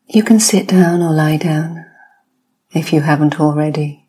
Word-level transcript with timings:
You 0.10 0.24
can 0.24 0.40
sit 0.40 0.70
down 0.70 1.02
or 1.02 1.12
lie 1.12 1.36
down 1.36 1.86
if 2.72 2.94
you 2.94 3.02
haven't 3.02 3.42
already. 3.42 4.08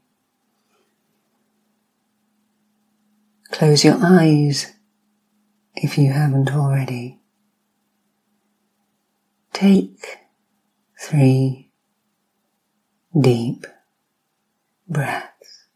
Close 3.50 3.84
your 3.84 3.98
eyes 4.00 4.74
if 5.74 5.98
you 5.98 6.12
haven't 6.12 6.54
already. 6.54 7.18
Take 9.52 10.18
three 11.00 11.72
deep 13.20 13.66
breaths. 14.88 15.66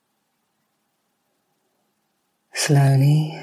Slowly, 2.55 3.43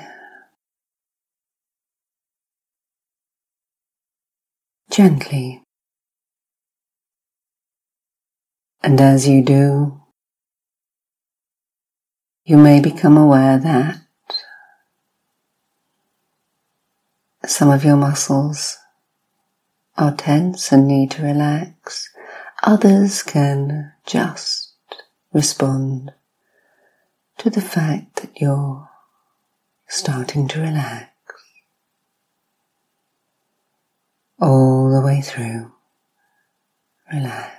gently. 4.90 5.62
And 8.82 9.02
as 9.02 9.28
you 9.28 9.44
do, 9.44 10.02
you 12.46 12.58
may 12.58 12.80
become 12.80 13.18
aware 13.18 13.58
that 13.58 13.98
some 17.46 17.70
of 17.70 17.84
your 17.84 17.98
muscles 17.98 18.78
are 19.98 20.16
tense 20.16 20.72
and 20.72 20.88
need 20.88 21.12
to 21.12 21.24
relax. 21.24 22.10
Others 22.64 23.24
can 23.24 23.92
just 24.06 24.74
respond 25.34 26.12
to 27.38 27.50
the 27.50 27.62
fact 27.62 28.16
that 28.18 28.40
you're 28.40 28.90
starting 29.88 30.48
to 30.48 30.62
relax 30.62 31.10
all 34.40 34.90
the 34.90 35.06
way 35.06 35.20
through. 35.22 35.72
Relax 37.12 37.59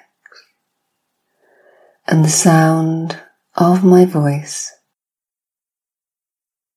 and 2.10 2.24
the 2.24 2.28
sound 2.28 3.16
of 3.54 3.84
my 3.84 4.04
voice, 4.04 4.72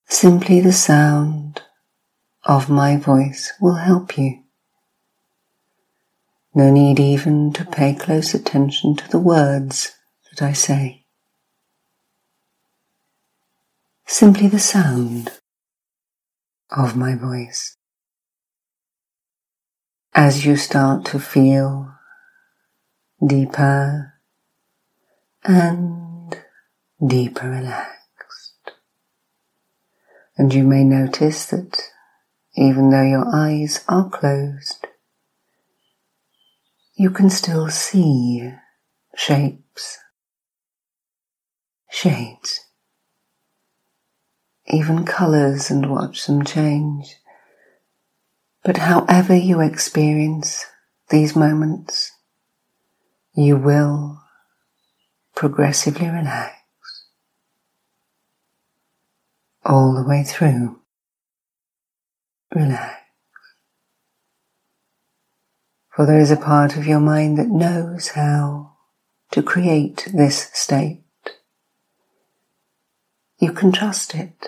simply 0.07 0.61
the 0.61 0.71
sound 0.71 1.59
of 2.44 2.69
my 2.69 2.97
voice 2.97 3.51
will 3.59 3.73
help 3.73 4.16
you. 4.16 4.44
No 6.53 6.69
need 6.69 6.99
even 6.99 7.51
to 7.53 7.66
pay 7.66 7.95
close 7.95 8.35
attention 8.35 8.95
to 8.95 9.09
the 9.09 9.17
words 9.17 9.95
that 10.29 10.45
I 10.45 10.53
say. 10.53 11.03
Simply 14.05 14.47
the 14.47 14.59
sound 14.59 15.31
of 16.69 16.95
my 16.95 17.15
voice. 17.15 17.75
As 20.13 20.45
you 20.45 20.57
start 20.57 21.05
to 21.05 21.19
feel 21.19 21.91
deeper 23.25 24.12
and 25.46 26.38
deeper 27.06 27.50
relaxed. 27.50 28.72
And 30.38 30.54
you 30.54 30.64
may 30.64 30.84
notice 30.84 31.46
that 31.48 31.90
even 32.56 32.90
though 32.90 33.04
your 33.04 33.26
eyes 33.34 33.84
are 33.88 34.09
closed, 34.09 34.88
you 36.96 37.09
can 37.09 37.30
still 37.30 37.70
see 37.70 38.52
shapes, 39.16 39.98
shades, 41.90 42.62
even 44.68 45.06
colors 45.06 45.70
and 45.70 45.90
watch 45.90 46.25
them 46.25 46.44
change. 46.44 47.16
But 48.64 48.78
however 48.78 49.36
you 49.36 49.60
experience 49.60 50.66
these 51.10 51.36
moments, 51.36 52.12
you 53.36 53.58
will 53.58 54.22
progressively 55.44 56.08
relax 56.08 56.56
all 59.66 59.94
the 59.94 60.08
way 60.08 60.24
through. 60.24 60.80
Relax. 62.56 63.02
For 65.94 66.06
there 66.06 66.22
is 66.22 66.31
a 66.31 66.38
part 66.38 66.78
of 66.78 66.88
your 66.88 67.02
mind 67.02 67.38
that 67.38 67.50
knows 67.50 68.08
how 68.16 68.78
to 69.31 69.44
create 69.44 70.08
this 70.14 70.50
state. 70.54 71.04
You 73.38 73.52
can 73.52 73.74
trust 73.74 74.16
it. 74.16 74.48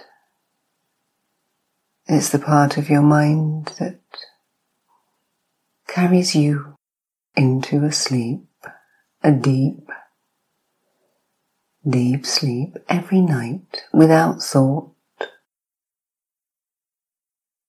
It's 2.06 2.30
the 2.30 2.40
part 2.40 2.78
of 2.78 2.90
your 2.90 3.02
mind 3.02 3.74
that 3.80 4.00
carries 5.90 6.36
you 6.36 6.78
into 7.36 7.84
a 7.84 7.92
sleep, 7.92 8.48
a 9.22 9.34
deep 9.34 9.90
deep 11.88 12.26
sleep 12.26 12.78
every 12.90 13.22
night 13.22 13.84
without 13.94 14.42
thought. 14.42 14.92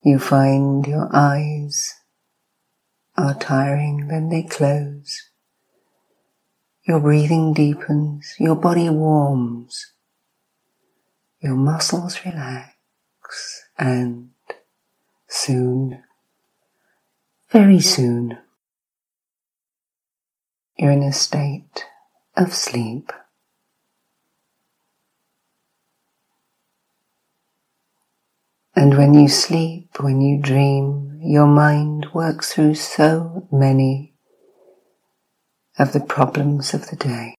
You 0.03 0.19
find 0.19 0.87
your 0.87 1.11
eyes 1.13 1.95
are 3.17 3.35
tiring, 3.35 4.09
then 4.09 4.29
they 4.29 4.43
close. 4.43 5.31
Your 6.87 7.01
breathing 7.01 7.53
deepens, 7.53 8.35
your 8.39 8.55
body 8.55 8.89
warms, 8.89 9.93
your 11.41 11.57
muscles 11.57 12.25
relax, 12.25 13.65
and 13.77 14.31
soon, 15.27 16.03
very 17.51 17.81
soon, 17.81 18.39
you're 20.77 20.93
in 20.93 21.03
a 21.03 21.13
state 21.13 21.87
of 22.37 22.55
sleep. 22.55 23.11
And 28.77 28.99
when 28.99 29.15
you 29.15 29.27
sleep, 29.27 29.89
when 30.01 30.21
you 30.21 30.39
dream, 30.39 31.19
your 31.23 31.47
mind 31.47 32.09
works 32.13 32.53
through 32.53 32.75
so 32.75 33.49
many 33.51 34.15
of 35.79 35.95
the 35.95 36.01
problems 36.01 36.75
of 36.75 36.91
the 36.91 36.97
day, 36.97 37.35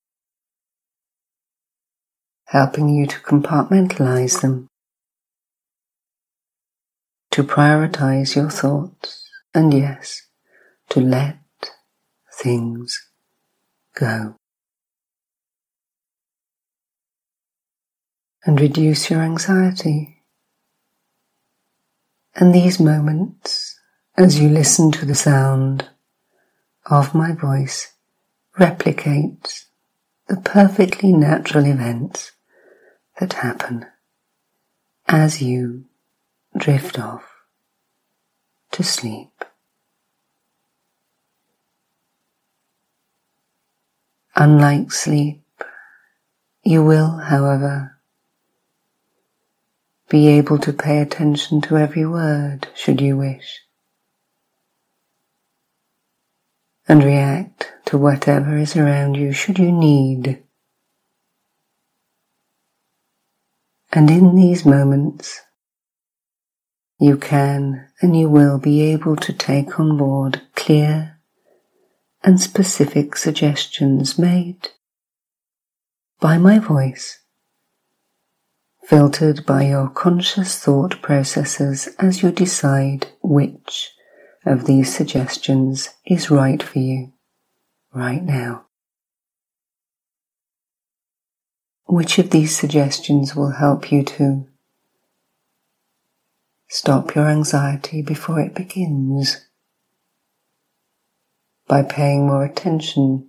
helping 2.47 2.89
you 2.89 3.05
to 3.05 3.19
compartmentalize 3.19 4.41
them, 4.41 4.67
to 7.29 7.43
prioritize 7.43 8.35
your 8.35 8.49
thoughts, 8.49 9.29
and 9.53 9.71
yes, 9.71 10.23
to 10.89 10.99
let 10.99 11.37
things 12.33 12.99
go. 13.95 14.35
and 18.47 18.61
reduce 18.61 19.09
your 19.09 19.21
anxiety. 19.21 20.16
And 22.39 22.53
these 22.53 22.79
moments, 22.79 23.79
as 24.15 24.39
you 24.39 24.47
listen 24.47 24.91
to 24.91 25.07
the 25.07 25.15
sound 25.15 25.89
of 26.85 27.15
my 27.15 27.31
voice, 27.31 27.93
replicate 28.59 29.65
the 30.27 30.37
perfectly 30.37 31.13
natural 31.13 31.65
events 31.65 32.33
that 33.19 33.33
happen 33.33 33.87
as 35.07 35.41
you 35.41 35.85
drift 36.55 36.99
off 36.99 37.23
to 38.71 38.83
sleep. 38.83 39.43
Unlike 44.35 44.91
sleep, 44.91 45.41
you 46.61 46.83
will, 46.83 47.17
however, 47.17 47.96
be 50.09 50.27
able 50.27 50.57
to 50.59 50.71
pay 50.71 50.99
attention 50.99 51.61
to 51.61 51.77
every 51.77 52.05
word 52.05 52.67
should 52.73 53.01
you 53.01 53.17
wish 53.17 53.61
and 56.87 57.03
react 57.03 57.73
to 57.85 57.97
whatever 57.97 58.57
is 58.57 58.75
around 58.75 59.15
you 59.15 59.33
should 59.33 59.59
you 59.59 59.71
need. 59.71 60.41
And 63.91 64.09
in 64.09 64.35
these 64.35 64.65
moments, 64.65 65.41
you 66.99 67.17
can 67.17 67.87
and 68.01 68.17
you 68.17 68.29
will 68.29 68.57
be 68.57 68.81
able 68.81 69.15
to 69.17 69.33
take 69.33 69.79
on 69.79 69.97
board 69.97 70.41
clear 70.55 71.19
and 72.23 72.39
specific 72.39 73.15
suggestions 73.15 74.17
made 74.17 74.69
by 76.19 76.37
my 76.37 76.59
voice, 76.59 77.19
filtered 78.87 79.45
by 79.45 79.63
your 79.63 79.89
conscious 79.89 80.57
thought 80.57 81.01
processes 81.01 81.89
as 81.99 82.23
you 82.23 82.31
decide 82.31 83.05
which 83.21 83.91
of 84.45 84.65
these 84.65 84.95
suggestions 84.95 85.89
is 86.05 86.31
right 86.31 86.63
for 86.63 86.79
you 86.79 87.11
right 87.93 88.23
now. 88.23 88.65
Which 91.83 92.17
of 92.17 92.29
these 92.29 92.55
suggestions 92.55 93.35
will 93.35 93.51
help 93.51 93.91
you 93.91 94.03
to 94.03 94.47
stop 96.69 97.13
your 97.13 97.27
anxiety 97.27 98.01
before 98.01 98.39
it 98.39 98.55
begins 98.55 99.49
by 101.67 101.83
paying 101.83 102.25
more 102.25 102.45
attention 102.45 103.27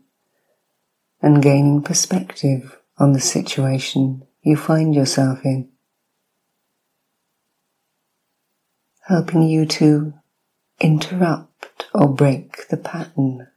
and 1.20 1.42
gaining 1.42 1.82
perspective 1.82 2.78
on 2.96 3.12
the 3.12 3.20
situation 3.20 4.22
you 4.42 4.56
find 4.56 4.94
yourself 4.94 5.44
in, 5.44 5.68
helping 9.06 9.42
you 9.42 9.66
to 9.66 10.14
interrupt 10.80 11.86
or 11.92 12.08
break 12.08 12.68
the 12.68 12.76
pattern 12.76 13.48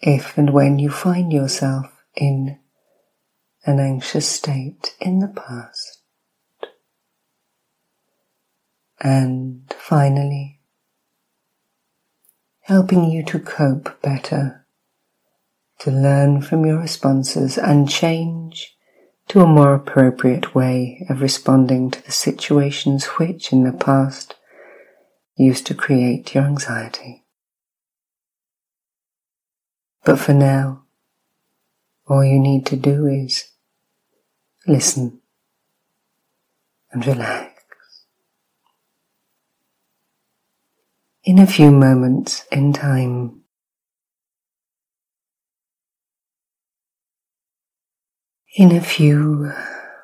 if 0.00 0.36
and 0.36 0.50
when 0.50 0.78
you 0.78 0.90
find 0.90 1.32
yourself 1.32 1.86
in 2.14 2.58
an 3.64 3.80
anxious 3.80 4.28
state 4.28 4.94
in 5.00 5.20
the 5.20 5.28
past. 5.28 6.02
And 9.00 9.74
finally, 9.76 10.60
helping 12.60 13.10
you 13.10 13.24
to 13.24 13.38
cope 13.38 14.00
better, 14.02 14.66
to 15.80 15.90
learn 15.90 16.42
from 16.42 16.64
your 16.64 16.78
responses 16.78 17.58
and 17.58 17.88
change 17.88 18.75
to 19.28 19.40
a 19.40 19.46
more 19.46 19.74
appropriate 19.74 20.54
way 20.54 21.04
of 21.08 21.20
responding 21.20 21.90
to 21.90 22.04
the 22.04 22.12
situations 22.12 23.06
which 23.18 23.52
in 23.52 23.64
the 23.64 23.72
past 23.72 24.36
used 25.36 25.66
to 25.66 25.74
create 25.74 26.34
your 26.34 26.44
anxiety. 26.44 27.24
But 30.04 30.18
for 30.18 30.32
now, 30.32 30.84
all 32.06 32.24
you 32.24 32.38
need 32.38 32.64
to 32.66 32.76
do 32.76 33.06
is 33.06 33.48
listen 34.66 35.20
and 36.92 37.04
relax. 37.04 37.52
In 41.24 41.40
a 41.40 41.46
few 41.46 41.72
moments 41.72 42.44
in 42.52 42.72
time, 42.72 43.42
in 48.56 48.72
a 48.72 48.80
few 48.80 49.52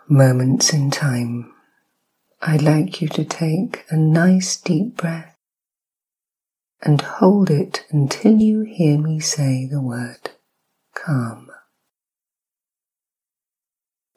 moments 0.08 0.74
in 0.74 0.90
time, 0.90 1.50
I'd 2.42 2.60
like 2.60 3.00
you 3.00 3.08
to 3.08 3.24
take 3.24 3.82
a 3.88 3.96
nice 3.96 4.60
deep 4.60 4.98
breath 4.98 5.38
and 6.82 7.00
hold 7.00 7.50
it 7.50 7.86
until 7.88 8.36
you 8.36 8.60
hear 8.60 8.98
me 8.98 9.20
say 9.20 9.66
the 9.66 9.80
word 9.80 10.32
calm. 10.94 11.48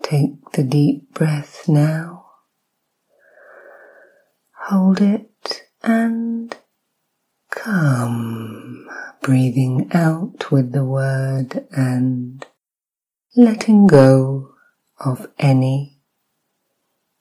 Take 0.04 0.52
the 0.52 0.64
deep 0.64 1.14
breath 1.14 1.70
now. 1.70 2.26
Hold 4.66 5.00
it 5.00 5.64
and 5.82 6.54
calm, 7.52 8.90
breathing 9.22 9.90
out 9.94 10.52
with 10.52 10.74
the 10.74 10.84
word 10.84 11.66
and 11.72 12.46
letting 13.38 13.86
go 13.86 14.54
of 14.98 15.28
any 15.38 15.98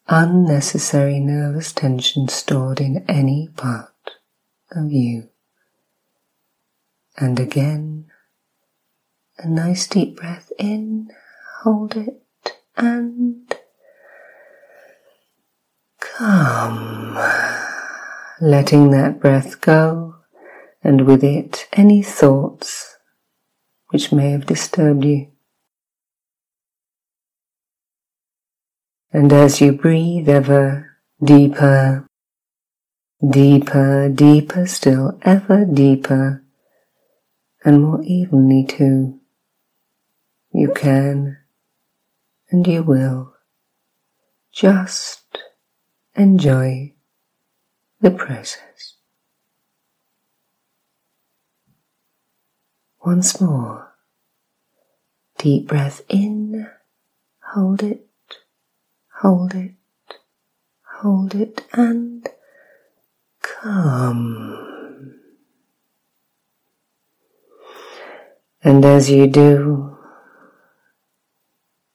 unnecessary 0.06 1.18
nervous 1.18 1.72
tension 1.72 2.28
stored 2.28 2.80
in 2.80 3.04
any 3.08 3.48
part 3.56 3.90
of 4.70 4.92
you. 4.92 5.28
And 7.16 7.40
again, 7.40 8.06
a 9.38 9.48
nice 9.48 9.88
deep 9.88 10.16
breath 10.16 10.52
in, 10.56 11.10
hold 11.62 11.96
it, 11.96 12.22
and 12.76 13.52
come, 15.98 17.14
letting 18.40 18.92
that 18.92 19.18
breath 19.18 19.60
go, 19.60 20.14
and 20.84 21.06
with 21.06 21.24
it 21.24 21.66
any 21.72 22.04
thoughts 22.04 22.98
which 23.88 24.12
may 24.12 24.30
have 24.30 24.46
disturbed 24.46 25.04
you. 25.04 25.33
And 29.14 29.32
as 29.32 29.60
you 29.60 29.70
breathe 29.70 30.28
ever 30.28 30.96
deeper, 31.22 32.04
deeper, 33.24 34.08
deeper 34.08 34.66
still, 34.66 35.20
ever 35.22 35.64
deeper, 35.64 36.42
and 37.64 37.80
more 37.80 38.02
evenly 38.02 38.66
too, 38.68 39.20
you 40.50 40.72
can 40.74 41.38
and 42.50 42.66
you 42.66 42.82
will 42.82 43.34
just 44.50 45.38
enjoy 46.16 46.94
the 48.00 48.10
process. 48.10 48.96
Once 53.06 53.40
more, 53.40 53.94
deep 55.38 55.68
breath 55.68 56.02
in, 56.08 56.68
hold 57.52 57.84
it 57.84 58.08
hold 59.24 59.54
it, 59.54 59.72
hold 61.00 61.34
it, 61.34 61.64
and 61.72 62.28
come. 63.40 65.14
And 68.62 68.84
as 68.84 69.08
you 69.08 69.26
do, 69.26 69.96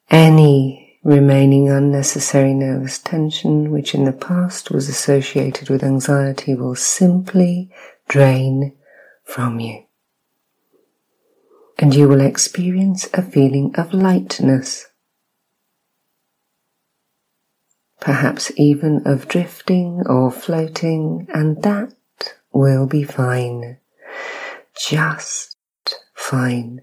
any 0.10 0.98
remaining 1.04 1.70
unnecessary 1.70 2.56
nervous 2.56 2.98
tension 2.98 3.70
which 3.70 3.94
in 3.94 4.06
the 4.06 4.12
past 4.12 4.72
was 4.72 4.90
associated 4.90 5.70
with 5.70 5.84
anxiety 5.84 6.56
will 6.56 6.74
simply 6.74 7.70
drain 8.08 8.76
from 9.24 9.60
you. 9.60 9.84
And 11.78 11.94
you 11.94 12.08
will 12.08 12.22
experience 12.22 13.08
a 13.14 13.22
feeling 13.22 13.76
of 13.76 13.94
lightness 13.94 14.89
perhaps 18.00 18.52
even 18.56 19.06
of 19.06 19.28
drifting 19.28 20.04
or 20.08 20.32
floating, 20.32 21.28
and 21.34 21.62
that 21.64 21.94
will 22.52 22.88
be 22.88 23.04
fine. 23.04 23.78
Just 24.76 25.58
fine. 26.14 26.82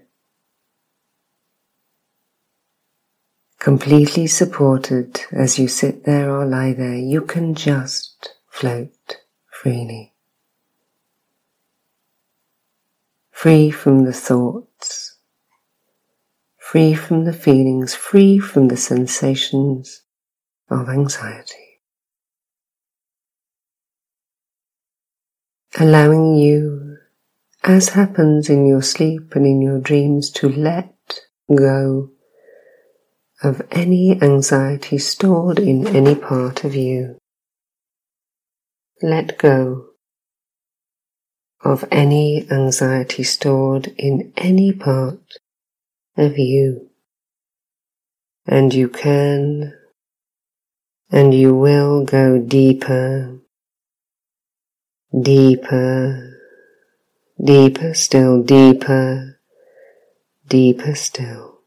Completely 3.59 4.27
supported 4.27 5.21
as 5.31 5.57
you 5.57 5.67
sit 5.67 6.05
there 6.05 6.29
or 6.29 6.45
lie 6.45 6.73
there, 6.73 6.95
you 6.95 7.21
can 7.21 7.55
just 7.55 8.35
float 8.47 9.17
freely. 9.49 10.13
Free 13.31 13.71
from 13.71 14.05
the 14.05 14.13
thoughts, 14.13 15.17
free 16.57 16.93
from 16.93 17.25
the 17.25 17.33
feelings, 17.33 17.93
free 17.93 18.39
from 18.39 18.67
the 18.67 18.77
sensations 18.77 20.03
of 20.69 20.89
anxiety. 20.89 21.81
Allowing 25.79 26.35
you, 26.35 26.97
as 27.63 27.89
happens 27.89 28.49
in 28.49 28.65
your 28.65 28.81
sleep 28.81 29.35
and 29.35 29.45
in 29.45 29.61
your 29.61 29.79
dreams, 29.79 30.31
to 30.31 30.49
let 30.49 30.95
go 31.55 32.09
of 33.43 33.61
any 33.71 34.19
anxiety 34.21 34.97
stored 34.97 35.59
in 35.59 35.87
any 35.87 36.15
part 36.15 36.63
of 36.63 36.75
you. 36.75 37.17
Let 39.01 39.37
go 39.37 39.89
of 41.63 41.85
any 41.91 42.47
anxiety 42.49 43.23
stored 43.23 43.87
in 43.97 44.33
any 44.37 44.71
part 44.71 45.37
of 46.15 46.37
you. 46.39 46.89
And 48.47 48.73
you 48.73 48.89
can 48.89 49.76
and 51.09 51.33
you 51.33 51.55
will 51.55 52.03
go 52.03 52.37
deeper, 52.37 53.39
deeper, 55.21 56.33
deeper 57.43 57.93
still, 57.93 58.43
deeper, 58.43 59.39
deeper 60.47 60.95
still. 60.95 61.59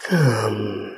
Come. 0.00 0.96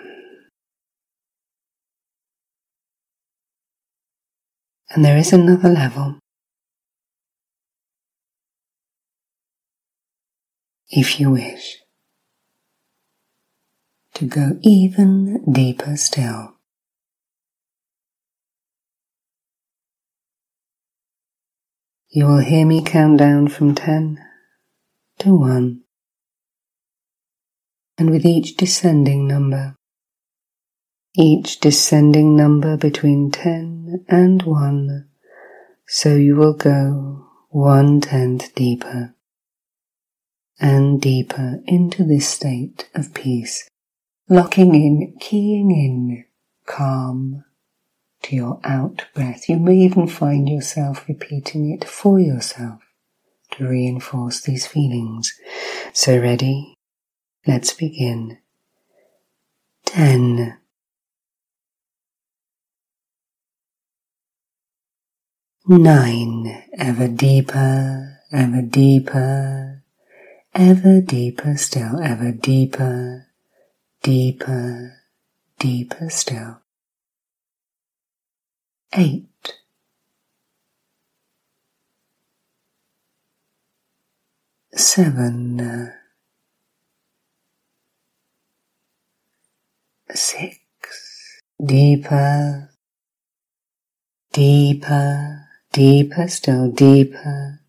And 4.92 5.04
there 5.04 5.18
is 5.18 5.32
another 5.32 5.68
level. 5.68 6.18
If 10.88 11.20
you 11.20 11.30
wish 11.30 11.79
to 14.20 14.26
go 14.26 14.58
even 14.60 15.42
deeper 15.50 15.96
still. 15.96 16.52
You 22.10 22.26
will 22.26 22.40
hear 22.40 22.66
me 22.66 22.82
count 22.84 23.18
down 23.18 23.48
from 23.48 23.74
10 23.74 24.18
to 25.20 25.34
1. 25.34 25.80
And 27.96 28.10
with 28.10 28.26
each 28.26 28.58
descending 28.58 29.26
number, 29.26 29.76
each 31.16 31.58
descending 31.58 32.36
number 32.36 32.76
between 32.76 33.30
10 33.30 34.04
and 34.06 34.42
1, 34.42 35.08
so 35.86 36.14
you 36.14 36.36
will 36.36 36.52
go 36.52 37.26
one 37.48 38.02
tenth 38.02 38.54
deeper 38.54 39.14
and 40.58 41.00
deeper 41.00 41.60
into 41.64 42.04
this 42.04 42.28
state 42.28 42.90
of 42.94 43.14
peace 43.14 43.69
locking 44.30 44.74
in, 44.76 45.14
keying 45.20 45.70
in 45.72 46.24
calm 46.64 47.44
to 48.22 48.36
your 48.36 48.60
out 48.64 49.04
breath. 49.12 49.48
You 49.48 49.58
may 49.58 49.76
even 49.76 50.06
find 50.06 50.48
yourself 50.48 51.06
repeating 51.08 51.70
it 51.70 51.84
for 51.84 52.20
yourself 52.20 52.80
to 53.52 53.66
reinforce 53.66 54.40
these 54.40 54.66
feelings. 54.66 55.34
So 55.92 56.18
ready? 56.18 56.76
Let's 57.46 57.74
begin. 57.74 58.38
10. 59.86 60.56
Nine, 65.66 66.64
ever 66.78 67.08
deeper, 67.08 68.18
ever 68.32 68.62
deeper, 68.62 69.82
ever 70.54 71.00
deeper 71.00 71.56
still, 71.56 72.00
ever 72.00 72.32
deeper, 72.32 73.29
deeper, 74.02 74.94
deeper 75.58 76.08
still. 76.10 76.60
Eight. 78.92 79.26
Seven. 84.74 85.60
Uh, 85.60 85.90
six. 90.14 90.58
Deeper, 91.62 92.70
deeper, 94.32 95.46
deeper 95.72 96.28
still, 96.28 96.70
deeper, 96.70 97.60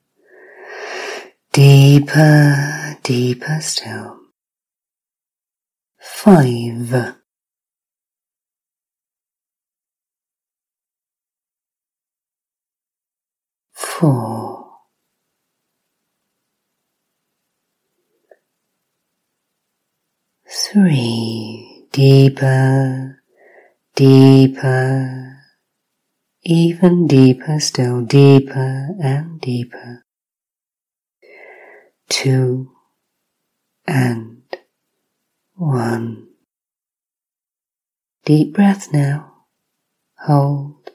deeper, 1.52 2.98
deeper 3.04 3.60
still 3.60 4.21
five. 6.14 7.16
Four. 13.74 14.72
Three. 20.48 21.88
Deeper 21.92 23.22
deeper 23.96 25.32
even 26.44 27.06
deeper 27.06 27.60
still 27.60 28.02
deeper 28.02 28.96
and 29.04 29.40
deeper. 29.42 30.06
Two 32.10 32.72
and 33.86 34.41
one. 35.62 36.28
Deep 38.26 38.54
breath 38.54 38.92
now. 38.92 39.46
Hold, 40.26 40.90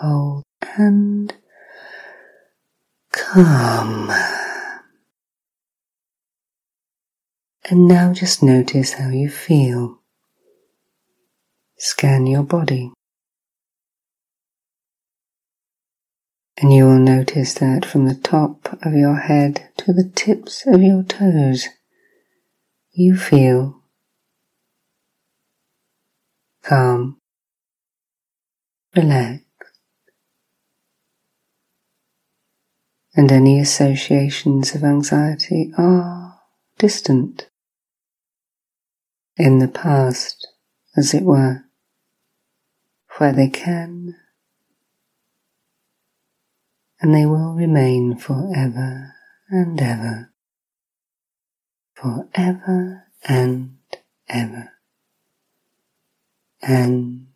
hold, 0.00 0.42
and 0.76 1.32
calm. 3.12 4.10
And 7.68 7.86
now 7.86 8.12
just 8.12 8.42
notice 8.42 8.94
how 8.94 9.10
you 9.10 9.30
feel. 9.30 10.00
Scan 11.78 12.26
your 12.26 12.42
body. 12.42 12.92
And 16.56 16.72
you 16.72 16.86
will 16.86 16.98
notice 16.98 17.54
that 17.54 17.84
from 17.84 18.06
the 18.06 18.14
top 18.14 18.78
of 18.82 18.94
your 18.94 19.16
head 19.16 19.68
to 19.78 19.92
the 19.92 20.10
tips 20.14 20.66
of 20.66 20.82
your 20.82 21.04
toes, 21.04 21.68
you 22.96 23.16
feel 23.16 23.82
calm, 26.62 27.20
relaxed, 28.94 29.44
and 33.14 33.30
any 33.30 33.60
associations 33.60 34.74
of 34.74 34.82
anxiety 34.82 35.72
are 35.76 36.40
distant 36.78 37.48
in 39.36 39.58
the 39.58 39.68
past, 39.68 40.48
as 40.96 41.12
it 41.12 41.22
were, 41.22 41.64
where 43.18 43.32
they 43.32 43.48
can 43.48 44.16
and 47.00 47.14
they 47.14 47.26
will 47.26 47.52
remain 47.52 48.16
forever 48.16 49.12
and 49.50 49.80
ever 49.80 50.32
forever 51.96 53.04
and 53.24 53.76
ever. 54.28 54.72
And 56.62 57.26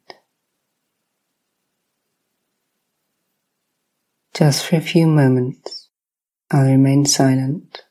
just 4.35 4.67
for 4.67 4.77
a 4.77 4.81
few 4.81 5.07
moments, 5.07 5.89
I'll 6.51 6.67
remain 6.67 7.07
silent 7.07 7.83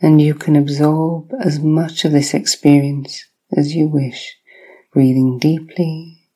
and 0.00 0.20
you 0.20 0.34
can 0.34 0.56
absorb 0.56 1.32
as 1.40 1.60
much 1.60 2.04
of 2.04 2.12
this 2.12 2.34
experience 2.34 3.24
as 3.56 3.74
you 3.74 3.86
wish, 3.86 4.36
breathing 4.92 5.38
deeply, 5.38 6.28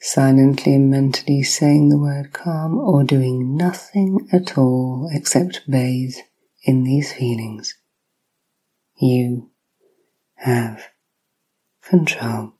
silently 0.00 0.74
and 0.74 0.90
mentally 0.90 1.42
saying 1.42 1.88
the 1.88 1.98
word 1.98 2.32
calm 2.32 2.78
or 2.78 3.04
doing 3.04 3.56
nothing 3.56 4.26
at 4.32 4.56
all 4.56 5.10
except 5.12 5.68
bathe 5.70 6.16
in 6.68 6.84
these 6.84 7.14
feelings. 7.14 7.78
You 9.00 9.50
have 10.34 10.86
control. 11.82 12.52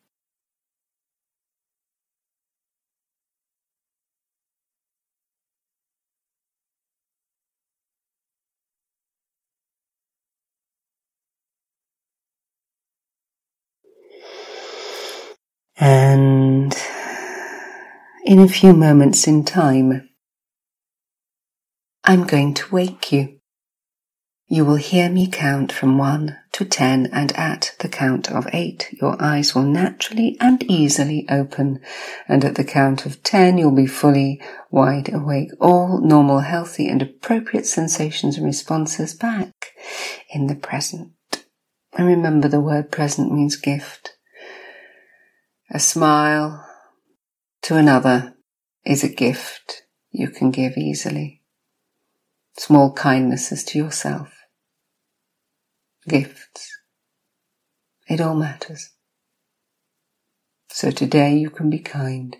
And 15.76 16.74
in 18.24 18.38
a 18.38 18.48
few 18.48 18.72
moments 18.72 19.26
in 19.26 19.44
time, 19.44 20.08
I'm 22.04 22.26
going 22.26 22.54
to 22.54 22.74
wake 22.74 23.12
you 23.12 23.37
You 24.50 24.64
will 24.64 24.76
hear 24.76 25.10
me 25.10 25.26
count 25.26 25.70
from 25.70 25.98
1 25.98 26.34
to 26.52 26.64
10 26.64 27.10
and 27.12 27.32
at 27.32 27.76
the 27.80 27.88
count 27.88 28.30
of 28.30 28.48
8 28.50 28.94
your 28.98 29.20
eyes 29.22 29.54
will 29.54 29.64
naturally 29.64 30.38
and 30.40 30.62
easily 30.62 31.26
open 31.28 31.82
and 32.26 32.42
at 32.46 32.54
the 32.54 32.64
count 32.64 33.04
of 33.04 33.22
10 33.22 33.58
you'll 33.58 33.72
be 33.72 33.86
fully 33.86 34.40
wide 34.70 35.12
awake. 35.12 35.50
All 35.60 36.00
normal, 36.00 36.40
healthy 36.40 36.88
and 36.88 37.02
appropriate 37.02 37.66
sensations 37.66 38.38
and 38.38 38.46
responses 38.46 39.12
back 39.12 39.74
in 40.30 40.46
the 40.46 40.56
present. 40.56 41.12
And 41.92 42.06
remember 42.06 42.48
the 42.48 42.58
word 42.58 42.90
present 42.90 43.30
means 43.30 43.56
gift. 43.56 44.16
A 45.70 45.78
smile 45.78 46.66
to 47.64 47.76
another 47.76 48.34
is 48.82 49.04
a 49.04 49.12
gift 49.12 49.82
you 50.10 50.30
can 50.30 50.50
give 50.50 50.78
easily. 50.78 51.42
Small 52.56 52.94
kindnesses 52.94 53.62
to 53.64 53.78
yourself 53.78 54.37
gifts. 56.08 56.70
It 58.08 58.20
all 58.20 58.34
matters. 58.34 58.90
So 60.70 60.90
today 60.90 61.36
you 61.36 61.50
can 61.50 61.70
be 61.70 61.78
kind 61.78 62.36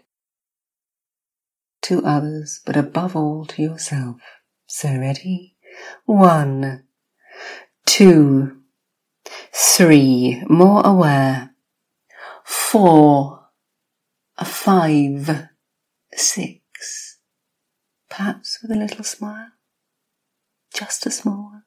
to 1.82 2.04
others, 2.04 2.60
but 2.64 2.76
above 2.76 3.16
all 3.16 3.44
to 3.46 3.62
yourself. 3.62 4.16
So 4.66 4.88
ready? 4.90 5.56
One, 6.04 6.84
two, 7.86 8.58
three, 9.54 10.42
more 10.48 10.84
aware, 10.84 11.54
four, 12.44 13.46
five, 14.44 15.48
six, 16.14 17.18
perhaps 18.08 18.58
with 18.60 18.70
a 18.70 18.78
little 18.78 19.04
smile, 19.04 19.52
just 20.74 21.06
a 21.06 21.10
small 21.10 21.50
one, 21.52 21.62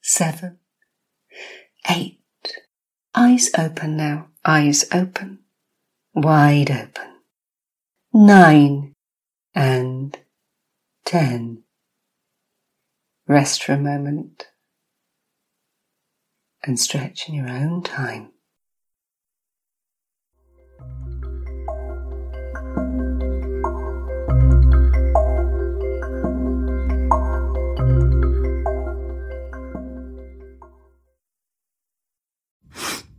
seven, 0.00 0.58
eight. 1.88 2.18
Eyes 3.14 3.50
open 3.58 3.96
now, 3.96 4.28
eyes 4.44 4.84
open, 4.92 5.40
wide 6.14 6.70
open. 6.70 7.10
Nine 8.12 8.94
and 9.54 10.16
ten. 11.04 11.64
Rest 13.26 13.62
for 13.62 13.72
a 13.72 13.78
moment 13.78 14.46
and 16.64 16.78
stretch 16.78 17.28
in 17.28 17.34
your 17.34 17.48
own 17.48 17.82
time. 17.82 18.32